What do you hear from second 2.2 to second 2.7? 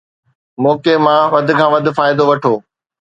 وٺو